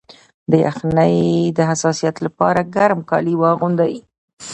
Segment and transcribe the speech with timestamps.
[0.51, 1.17] د یخنۍ
[1.57, 3.95] د حساسیت لپاره ګرم کالي واغوندئ